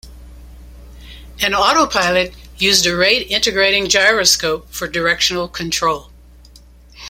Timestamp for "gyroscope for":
3.87-4.87